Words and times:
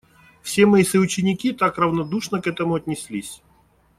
Все 0.41 0.65
мои 0.65 0.83
соученики 0.83 1.51
так 1.53 1.77
равнодушно 1.77 2.41
к 2.41 2.47
этому 2.47 2.73
отнеслись. 2.73 3.43